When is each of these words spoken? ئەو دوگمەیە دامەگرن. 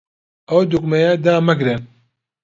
ئەو 0.49 0.61
دوگمەیە 0.71 1.13
دامەگرن. 1.23 1.81